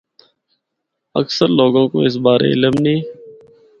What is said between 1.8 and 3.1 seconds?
کو اس بارے علم نیں۔